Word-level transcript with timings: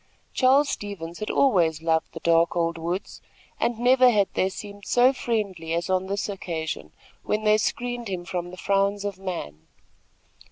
Charles 0.33 0.67
Stevens 0.69 1.19
had 1.19 1.29
always 1.29 1.83
loved 1.83 2.13
the 2.13 2.19
dark 2.21 2.55
old 2.55 2.79
woods, 2.79 3.21
and 3.59 3.77
never 3.77 4.09
had 4.09 4.29
they 4.33 4.49
seemed 4.49 4.83
so 4.83 5.13
friendly 5.13 5.75
as 5.75 5.91
on 5.91 6.07
this 6.07 6.27
occasion, 6.27 6.91
when 7.21 7.43
they 7.43 7.59
screened 7.59 8.07
him 8.07 8.25
from 8.25 8.49
the 8.49 8.57
frowns 8.57 9.05
of 9.05 9.19
man. 9.19 9.67